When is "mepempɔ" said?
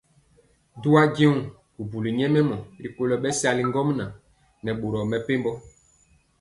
5.11-5.51